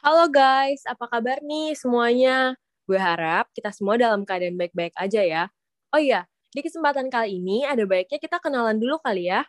[0.00, 2.56] Halo guys, apa kabar nih semuanya?
[2.88, 5.44] Gue harap kita semua dalam keadaan baik-baik aja ya.
[5.92, 6.24] Oh iya,
[6.56, 9.44] di kesempatan kali ini ada baiknya kita kenalan dulu kali ya.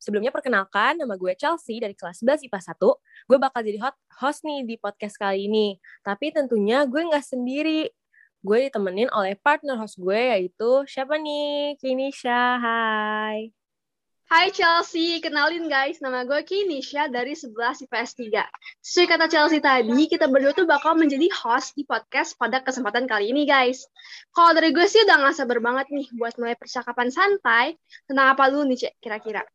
[0.00, 2.96] Sebelumnya perkenalkan, nama gue Chelsea dari kelas 11 IPA 1.
[3.28, 3.76] Gue bakal jadi
[4.24, 5.76] host nih di podcast kali ini.
[6.00, 7.92] Tapi tentunya gue nggak sendiri.
[8.40, 11.76] Gue ditemenin oleh partner host gue yaitu siapa nih?
[11.76, 13.52] Kinisha, hai.
[14.28, 18.44] Hai Chelsea, kenalin guys, nama gue Kinisha dari 11 IPS 3.
[18.84, 23.32] Sesuai kata Chelsea tadi, kita berdua tuh bakal menjadi host di podcast pada kesempatan kali
[23.32, 23.88] ini guys.
[24.36, 27.80] Kalau dari gue sih udah gak sabar banget nih buat mulai percakapan santai.
[28.04, 29.48] Tentang apa dulu nih Cek, kira-kira?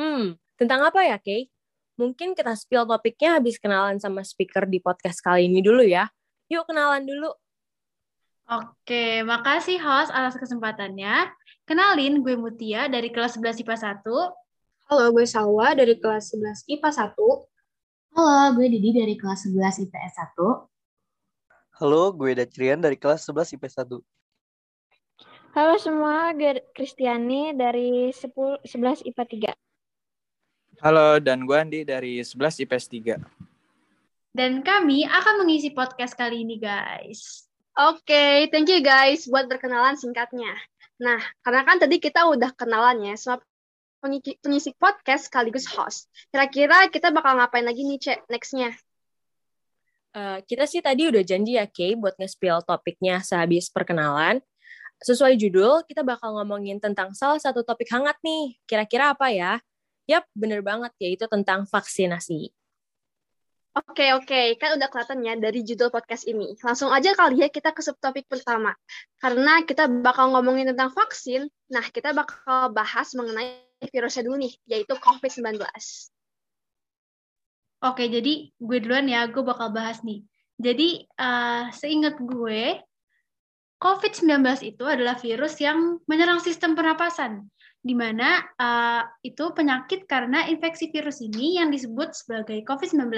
[0.00, 1.52] Hmm, tentang apa ya Kay?
[2.00, 6.08] Mungkin kita spill topiknya habis kenalan sama speaker di podcast kali ini dulu ya.
[6.48, 7.28] Yuk kenalan dulu.
[8.44, 11.32] Oke, makasih host atas kesempatannya.
[11.64, 14.04] Kenalin, gue Mutia dari kelas 11 IPA 1.
[14.92, 17.16] Halo, gue Salwa dari kelas 11 IPA 1.
[18.12, 21.80] Halo, gue Didi dari kelas 11 IPS 1.
[21.80, 24.04] Halo, gue Dacrian dari kelas 11 IPS 1.
[25.56, 29.56] Halo semua, gue Kristiani dari 10, 11 IPA
[30.76, 30.84] 3.
[30.84, 33.16] Halo, dan gue Andi dari 11 IPS 3.
[34.36, 37.48] Dan kami akan mengisi podcast kali ini, guys.
[37.74, 40.54] Oke, okay, thank you guys buat perkenalan singkatnya.
[41.02, 43.42] Nah, karena kan tadi kita udah kenalan ya sama
[44.38, 46.06] pengisi podcast sekaligus host.
[46.30, 48.70] Kira-kira kita bakal ngapain lagi nih, Cek, next-nya?
[50.14, 54.38] Uh, kita sih tadi udah janji ya, Kay, buat nge-spill topiknya sehabis perkenalan.
[55.02, 58.54] Sesuai judul, kita bakal ngomongin tentang salah satu topik hangat nih.
[58.70, 59.58] Kira-kira apa ya?
[60.06, 62.54] Yap, bener banget, yaitu tentang vaksinasi.
[63.74, 64.54] Oke, oke.
[64.54, 66.54] Kan udah kelihatan ya dari judul podcast ini.
[66.62, 68.70] Langsung aja kali ya kita ke subtopik pertama.
[69.18, 74.94] Karena kita bakal ngomongin tentang vaksin, nah kita bakal bahas mengenai virusnya dulu nih, yaitu
[74.94, 75.58] COVID-19.
[77.82, 80.22] Oke, jadi gue duluan ya, gue bakal bahas nih.
[80.54, 82.78] Jadi, uh, seingat gue,
[83.82, 87.50] COVID-19 itu adalah virus yang menyerang sistem pernapasan,
[87.82, 93.10] di mana uh, itu penyakit karena infeksi virus ini yang disebut sebagai COVID-19.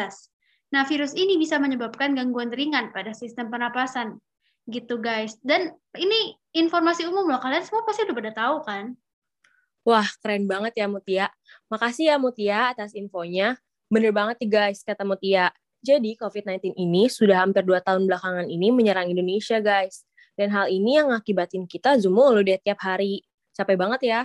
[0.74, 4.18] Nah, virus ini bisa menyebabkan gangguan ringan pada sistem pernapasan.
[4.66, 5.38] Gitu, guys.
[5.46, 7.38] Dan ini informasi umum loh.
[7.38, 8.98] Kalian semua pasti udah pada tahu kan?
[9.86, 11.26] Wah, keren banget ya Mutia.
[11.70, 13.54] Makasih ya Mutia atas infonya.
[13.86, 15.54] Bener banget nih guys, kata Mutia.
[15.78, 20.02] Jadi COVID-19 ini sudah hampir dua tahun belakangan ini menyerang Indonesia guys.
[20.34, 23.22] Dan hal ini yang ngakibatin kita zoom mulu deh tiap hari.
[23.54, 24.20] Capek banget ya.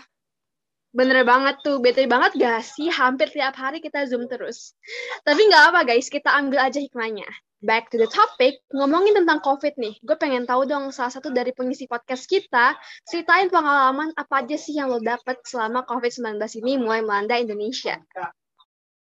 [0.92, 2.92] Bener banget tuh, bete banget gak sih?
[2.92, 4.76] Hampir tiap hari kita Zoom terus.
[5.24, 7.28] Tapi nggak apa guys, kita ambil aja hikmahnya.
[7.64, 9.96] Back to the topic, ngomongin tentang COVID nih.
[10.04, 12.76] Gue pengen tahu dong salah satu dari pengisi podcast kita,
[13.08, 17.96] ceritain pengalaman apa aja sih yang lo dapet selama COVID-19 ini mulai melanda Indonesia.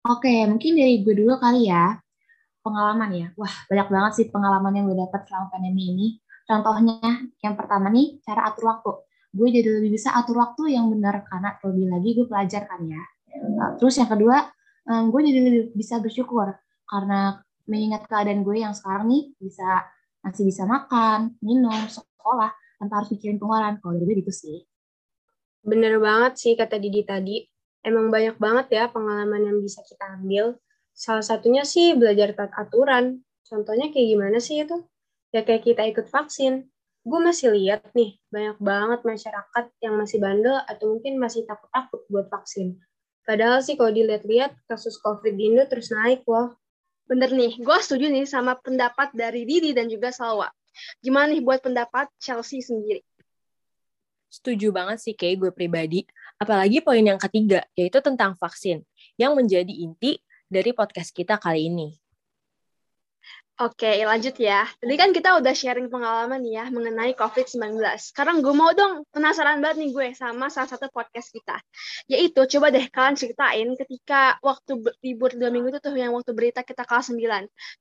[0.05, 1.97] Oke, mungkin dari gue dulu kali ya.
[2.61, 3.27] Pengalaman ya.
[3.33, 6.07] Wah, banyak banget sih pengalaman yang gue dapet selama pandemi ini.
[6.45, 11.23] Contohnya, yang pertama nih, cara atur waktu gue jadi lebih bisa atur waktu yang benar
[11.23, 13.03] karena terlebih lagi gue pelajar kan ya.
[13.55, 14.51] Nah, terus yang kedua,
[14.91, 16.51] um, gue jadi lebih bisa bersyukur
[16.83, 19.87] karena mengingat keadaan gue yang sekarang nih bisa
[20.21, 23.79] masih bisa makan, minum, sekolah tanpa harus mikirin pengeluaran.
[23.79, 24.57] Kalau dari gue gitu sih.
[25.63, 27.37] Bener banget sih kata Didi tadi.
[27.81, 30.59] Emang banyak banget ya pengalaman yang bisa kita ambil.
[30.91, 33.23] Salah satunya sih belajar taat aturan.
[33.47, 34.85] Contohnya kayak gimana sih itu?
[35.31, 36.67] Ya kayak kita ikut vaksin
[37.01, 42.29] gue masih lihat nih banyak banget masyarakat yang masih bandel atau mungkin masih takut-takut buat
[42.29, 42.77] vaksin.
[43.25, 46.57] Padahal sih kalau dilihat-lihat kasus COVID di Indo terus naik loh.
[47.09, 50.49] Bener nih, gue setuju nih sama pendapat dari Didi dan juga Salwa.
[51.01, 53.03] Gimana nih buat pendapat Chelsea sendiri?
[54.31, 56.07] Setuju banget sih kayak gue pribadi.
[56.39, 58.81] Apalagi poin yang ketiga, yaitu tentang vaksin,
[59.19, 62.00] yang menjadi inti dari podcast kita kali ini.
[63.61, 64.65] Oke, lanjut ya.
[64.81, 67.77] Tadi kan kita udah sharing pengalaman ya mengenai COVID-19.
[68.01, 71.61] Sekarang gue mau dong, penasaran banget nih gue sama salah satu podcast kita.
[72.09, 76.65] Yaitu, coba deh kalian ceritain ketika waktu libur dua minggu itu tuh yang waktu berita
[76.65, 77.21] kita kelas 9.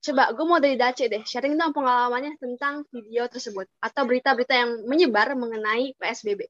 [0.04, 3.64] Coba, gue mau dari Dace deh, sharing dong pengalamannya tentang video tersebut.
[3.80, 6.44] Atau berita-berita yang menyebar mengenai PSBB.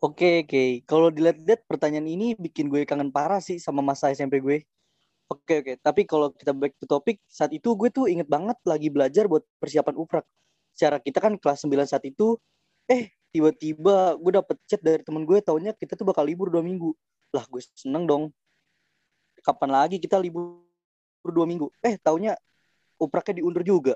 [0.00, 0.88] Oke, oke.
[0.88, 4.64] Kalau dilihat-lihat pertanyaan ini bikin gue kangen parah sih sama masa SMP gue.
[5.28, 8.88] Oke oke, tapi kalau kita back to topik, saat itu gue tuh inget banget lagi
[8.88, 10.24] belajar buat persiapan uprak.
[10.72, 12.40] Secara kita kan kelas 9 saat itu,
[12.88, 16.96] eh tiba-tiba gue dapet chat dari temen gue, taunya kita tuh bakal libur dua minggu.
[17.36, 18.32] Lah gue seneng dong.
[19.44, 20.64] Kapan lagi kita libur
[21.28, 21.68] dua minggu?
[21.84, 22.32] Eh taunya
[22.96, 23.94] upraknya diundur juga.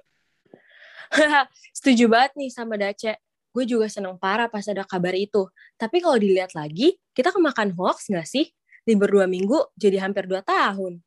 [1.76, 3.16] Setuju banget nih sama Dace.
[3.56, 5.48] Gue juga seneng parah pas ada kabar itu.
[5.80, 8.52] Tapi kalau dilihat lagi, kita kemakan hoax nggak sih?
[8.84, 11.00] Libur dua minggu jadi hampir dua tahun.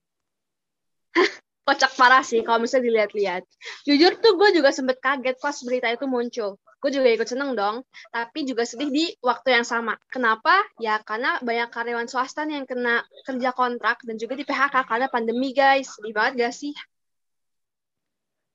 [1.65, 3.43] Kocak parah sih kalau misalnya dilihat-lihat.
[3.89, 6.61] Jujur tuh gue juga sempet kaget pas berita itu muncul.
[6.77, 7.81] Gue juga ikut seneng dong,
[8.13, 9.97] tapi juga sedih di waktu yang sama.
[10.05, 10.61] Kenapa?
[10.77, 15.49] Ya karena banyak karyawan swasta yang kena kerja kontrak dan juga di PHK karena pandemi
[15.49, 15.89] guys.
[15.97, 16.77] Sedih banget gak sih?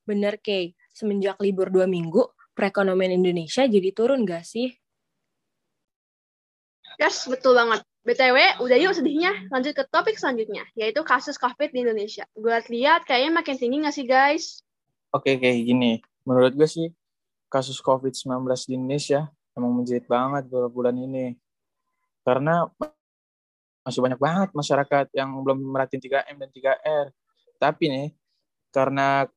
[0.06, 0.78] Bener, Kay.
[0.94, 4.70] Semenjak libur dua minggu, perekonomian Indonesia jadi turun gak sih?
[7.02, 7.82] Yes, betul banget.
[8.00, 9.32] BTW, udah yuk sedihnya.
[9.52, 12.24] Lanjut ke topik selanjutnya, yaitu kasus COVID di Indonesia.
[12.32, 14.64] Gue lihat kayaknya makin tinggi nggak sih, guys?
[15.12, 16.00] Oke, kayak gini.
[16.24, 16.88] Menurut gue sih,
[17.52, 21.36] kasus COVID-19 di Indonesia emang menjadi banget beberapa bulan ini.
[22.24, 22.64] Karena
[23.84, 27.06] masih banyak banget masyarakat yang belum merhatiin 3M dan 3R.
[27.60, 28.08] Tapi nih,
[28.72, 29.28] karena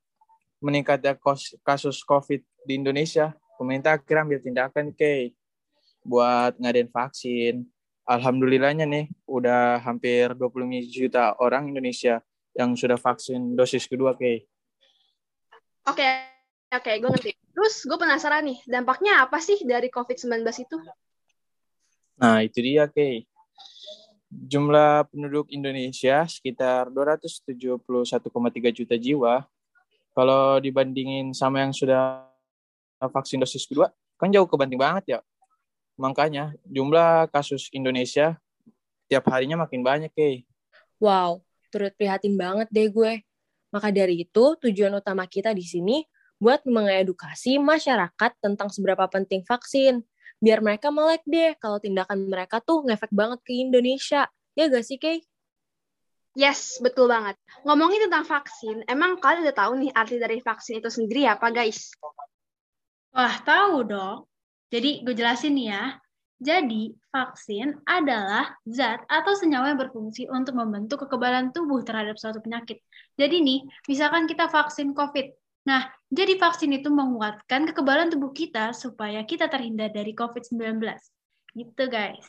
[0.64, 1.20] meningkatnya
[1.68, 5.36] kasus COVID di Indonesia, pemerintah akhirnya ambil tindakan, kayak
[6.04, 7.68] buat ngadain vaksin,
[8.04, 12.20] alhamdulillahnya nih udah hampir 25 juta orang Indonesia
[12.54, 14.46] yang sudah vaksin dosis kedua, Kay.
[15.90, 16.06] Oke,
[16.70, 17.32] oke, gue ngerti.
[17.54, 20.78] Terus gue penasaran nih, dampaknya apa sih dari COVID-19 itu?
[22.22, 23.26] Nah, itu dia, Kay.
[24.34, 29.46] Jumlah penduduk Indonesia sekitar 271,3 juta jiwa.
[30.14, 32.26] Kalau dibandingin sama yang sudah
[33.02, 35.20] vaksin dosis kedua, kan jauh kebanting banget ya.
[35.98, 38.38] Makanya jumlah kasus Indonesia
[39.06, 40.42] tiap harinya makin banyak, Kay.
[40.98, 43.22] Wow, turut prihatin banget deh gue.
[43.70, 46.06] Maka dari itu, tujuan utama kita di sini
[46.38, 50.02] buat mengedukasi masyarakat tentang seberapa penting vaksin.
[50.44, 54.28] Biar mereka melek deh kalau tindakan mereka tuh ngefek banget ke Indonesia.
[54.54, 55.22] Ya gak sih, Kay?
[56.34, 57.38] Yes, betul banget.
[57.62, 61.94] Ngomongin tentang vaksin, emang kalian udah tahu nih arti dari vaksin itu sendiri apa, guys?
[63.14, 64.26] Wah, tahu dong.
[64.74, 65.84] Jadi gue jelasin nih ya.
[66.44, 72.82] Jadi, vaksin adalah zat atau senyawa yang berfungsi untuk membentuk kekebalan tubuh terhadap suatu penyakit.
[73.16, 75.30] Jadi nih, misalkan kita vaksin COVID.
[75.70, 80.84] Nah, jadi vaksin itu menguatkan kekebalan tubuh kita supaya kita terhindar dari COVID-19.
[81.56, 82.28] Gitu, guys.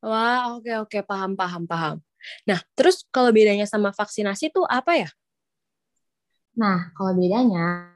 [0.00, 1.96] Wah, oke oke, paham paham paham.
[2.48, 5.10] Nah, terus kalau bedanya sama vaksinasi itu apa ya?
[6.56, 7.92] Nah, kalau bedanya,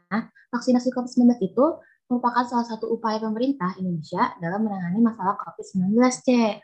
[0.53, 1.65] vaksinasi COVID-19 itu
[2.13, 6.61] merupakan salah satu upaya pemerintah Indonesia dalam menangani masalah COVID-19, Cek.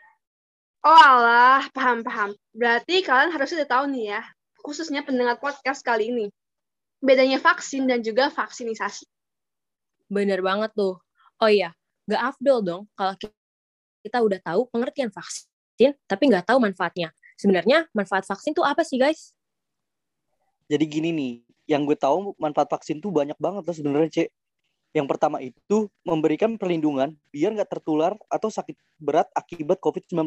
[0.85, 2.37] Oh alah, paham-paham.
[2.53, 4.21] Berarti kalian harus udah tahu nih ya,
[4.61, 6.29] khususnya pendengar podcast kali ini.
[7.01, 9.09] Bedanya vaksin dan juga vaksinisasi.
[10.05, 11.01] Bener banget tuh.
[11.41, 11.73] Oh iya,
[12.05, 13.17] gak afdol dong kalau
[14.05, 17.09] kita udah tahu pengertian vaksin, tapi nggak tahu manfaatnya.
[17.39, 19.33] Sebenarnya manfaat vaksin tuh apa sih, guys?
[20.69, 21.33] Jadi gini nih,
[21.65, 24.29] yang gue tahu manfaat vaksin tuh banyak banget loh sebenarnya, Cek.
[24.89, 30.25] Yang pertama itu memberikan perlindungan biar nggak tertular atau sakit berat akibat COVID-19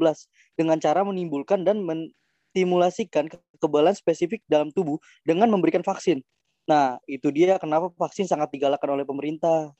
[0.54, 6.22] dengan cara menimbulkan dan menstimulasikan kekebalan spesifik dalam tubuh dengan memberikan vaksin.
[6.70, 9.74] Nah, itu dia kenapa vaksin sangat digalakkan oleh pemerintah.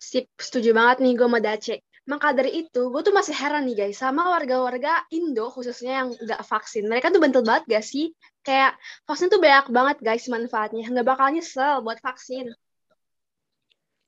[0.00, 1.76] Sip, setuju banget nih gue sama Dace.
[2.08, 6.40] Maka dari itu, gue tuh masih heran nih guys, sama warga-warga Indo khususnya yang nggak
[6.40, 6.88] vaksin.
[6.88, 8.16] Mereka tuh bentul banget gak sih?
[8.40, 10.88] Kayak vaksin tuh banyak banget guys manfaatnya.
[10.88, 12.48] Nggak bakal nyesel buat vaksin.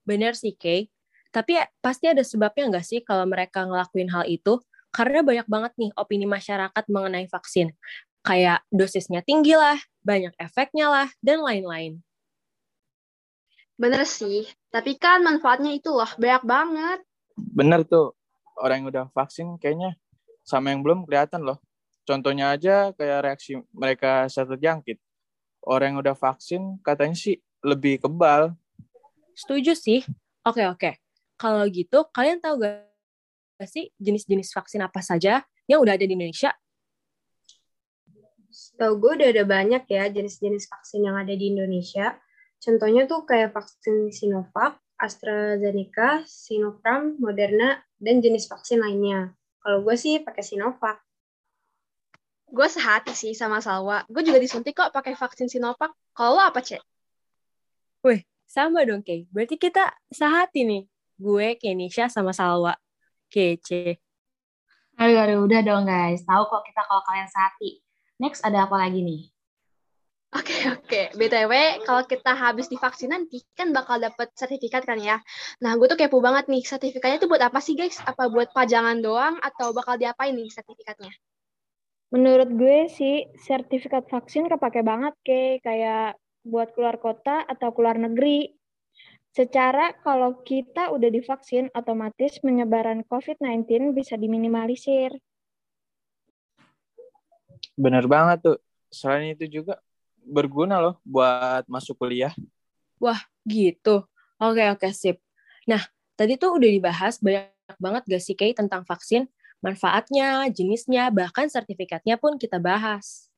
[0.04, 0.88] Bener sih, Kay.
[1.30, 4.58] Tapi pasti ada sebabnya nggak sih kalau mereka ngelakuin hal itu?
[4.90, 7.70] Karena banyak banget nih opini masyarakat mengenai vaksin.
[8.26, 12.02] Kayak dosisnya tinggi lah, banyak efeknya lah, dan lain-lain.
[13.80, 16.98] Bener sih, tapi kan manfaatnya itu loh, banyak banget.
[17.38, 18.12] Bener tuh,
[18.60, 19.96] orang yang udah vaksin kayaknya
[20.44, 21.62] sama yang belum kelihatan loh.
[22.04, 24.98] Contohnya aja kayak reaksi mereka saat terjangkit.
[25.64, 28.52] Orang yang udah vaksin katanya sih lebih kebal.
[29.40, 30.04] Setuju sih.
[30.44, 31.00] Oke, oke.
[31.40, 36.52] Kalau gitu, kalian tahu gak sih jenis-jenis vaksin apa saja yang udah ada di Indonesia?
[38.76, 42.20] Tahu gue udah ada banyak ya jenis-jenis vaksin yang ada di Indonesia.
[42.60, 49.32] Contohnya tuh kayak vaksin Sinovac, AstraZeneca, Sinopharm, Moderna, dan jenis vaksin lainnya.
[49.64, 51.00] Kalau gue sih pakai Sinovac.
[52.44, 54.04] Gue sehati sih sama Salwa.
[54.12, 55.96] Gue juga disuntik kok pakai vaksin Sinovac.
[56.12, 56.84] Kalau lo apa, Cek?
[58.04, 59.30] Wih, sama dong, Kay.
[59.30, 60.82] Berarti kita sehati nih.
[61.14, 62.74] Gue, Kenisha, sama Salwa.
[63.30, 64.02] Kece.
[64.98, 66.26] Aduh, aduh, udah dong guys.
[66.26, 67.78] Tahu kok kita kalau kalian sehati.
[68.18, 69.30] Next, ada apa lagi nih?
[70.30, 71.00] Oke, oke.
[71.14, 75.22] BTW, kalau kita habis divaksin nanti, kan bakal dapat sertifikat kan ya.
[75.62, 77.98] Nah, gue tuh kepo banget nih, sertifikatnya tuh buat apa sih guys?
[78.02, 81.10] Apa buat pajangan doang, atau bakal diapain nih sertifikatnya?
[82.10, 86.06] Menurut gue sih, sertifikat vaksin kepake banget, kayak kayak
[86.44, 88.56] buat keluar kota atau keluar negeri.
[89.30, 95.14] Secara kalau kita udah divaksin, otomatis penyebaran COVID-19 bisa diminimalisir.
[97.78, 98.58] Bener banget tuh.
[98.90, 99.78] selain itu juga
[100.18, 102.34] berguna loh buat masuk kuliah.
[102.98, 104.02] Wah, gitu.
[104.42, 105.22] Oke, oke, sip.
[105.70, 105.78] Nah,
[106.18, 109.30] tadi tuh udah dibahas banyak banget gak sih, Kay, tentang vaksin?
[109.62, 113.29] Manfaatnya, jenisnya, bahkan sertifikatnya pun kita bahas.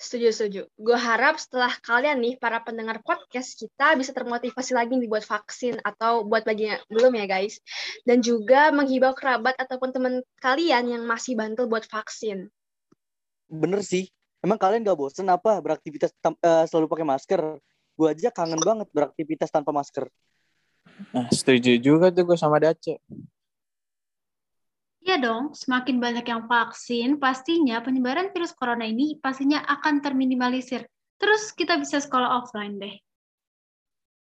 [0.00, 0.62] Setuju, setuju.
[0.80, 5.76] Gue harap setelah kalian nih, para pendengar podcast kita bisa termotivasi lagi nih buat vaksin
[5.84, 7.60] atau buat bagi yang belum ya guys.
[8.08, 12.48] Dan juga menghibau kerabat ataupun teman kalian yang masih bantu buat vaksin.
[13.52, 14.08] Bener sih.
[14.40, 17.40] Emang kalian gak bosen apa beraktivitas uh, selalu pakai masker?
[17.92, 20.08] Gue aja kangen banget beraktivitas tanpa masker.
[21.12, 22.96] Nah, setuju juga tuh gue sama Dace.
[25.10, 30.86] Iya dong, semakin banyak yang vaksin, pastinya penyebaran virus corona ini pastinya akan terminimalisir.
[31.18, 32.94] Terus kita bisa sekolah offline deh.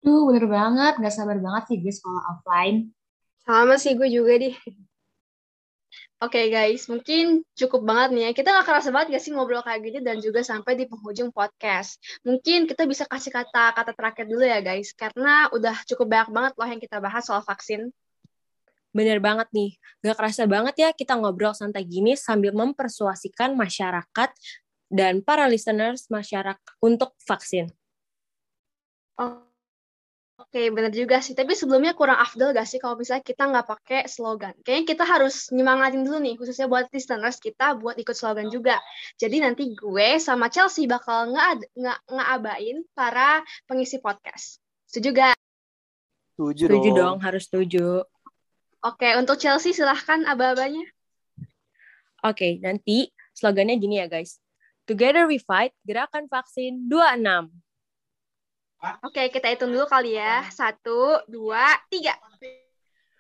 [0.01, 0.97] Tuh, bener banget.
[0.97, 2.89] Gak sabar banget sih gue sekolah offline.
[3.45, 4.57] Sama sih gue juga deh.
[6.25, 8.31] Oke okay, guys, mungkin cukup banget nih ya.
[8.33, 12.01] Kita gak kerasa banget gak sih ngobrol kayak gini dan juga sampai di penghujung podcast.
[12.25, 16.69] Mungkin kita bisa kasih kata-kata terakhir dulu ya guys, karena udah cukup banyak banget loh
[16.73, 17.93] yang kita bahas soal vaksin.
[18.93, 24.31] Bener banget nih, gak kerasa banget ya kita ngobrol santai gini sambil mempersuasikan masyarakat
[24.89, 27.69] dan para listeners masyarakat untuk vaksin.
[29.21, 29.49] Oh,
[30.39, 31.35] Oke, okay, bener juga sih.
[31.35, 34.55] Tapi sebelumnya kurang afdol gak sih kalau misalnya kita nggak pakai slogan?
[34.63, 38.79] Kayaknya kita harus nyemangatin dulu nih, khususnya buat listeners kita buat ikut slogan juga.
[39.19, 41.35] Jadi nanti gue sama Chelsea bakal
[42.09, 44.63] nge-abain para pengisi podcast.
[44.87, 45.37] Setuju gak?
[46.39, 46.97] Setuju, setuju dong.
[46.97, 48.07] dong, harus setuju.
[48.79, 50.87] Oke, untuk Chelsea silahkan aba-abanya.
[52.23, 54.39] Oke, nanti slogannya gini ya guys.
[54.87, 57.51] Together we fight, gerakan vaksin 26.
[59.03, 60.47] Oke, kita hitung dulu kali ya.
[60.55, 62.15] Satu, dua, tiga.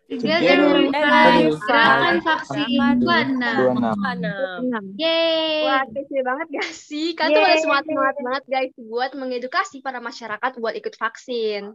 [0.07, 4.95] Together we fight, gerakan vaksin 26.
[4.95, 5.67] Yeay.
[5.67, 7.19] Wah, kece banget gak sih?
[7.19, 11.75] Kalian tuh pada semangat-semangat banget guys buat mengedukasi para masyarakat buat ikut vaksin.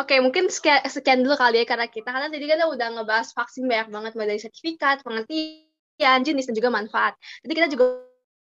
[0.00, 3.68] Oke, mungkin sekian, sekian dulu kali ya karena kita karena tadi kan udah ngebahas vaksin
[3.68, 7.12] banyak banget mulai dari sertifikat, pengertian, jenis dan juga manfaat.
[7.44, 7.84] Jadi kita juga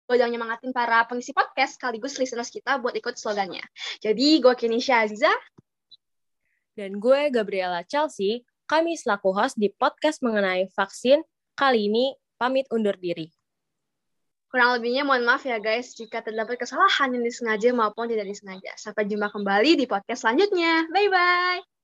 [0.08, 3.64] udah nyemangatin para pengisi podcast sekaligus listeners kita buat ikut slogannya.
[4.00, 5.32] Jadi gue Kenisha Aziza
[6.76, 8.44] dan gue Gabriela Chelsea.
[8.68, 11.24] Kami selaku host di podcast mengenai vaksin
[11.56, 13.37] kali ini pamit undur diri.
[14.48, 18.72] Kurang lebihnya mohon maaf ya guys jika terdapat kesalahan yang disengaja maupun tidak disengaja.
[18.80, 20.88] Sampai jumpa kembali di podcast selanjutnya.
[20.88, 21.77] Bye-bye.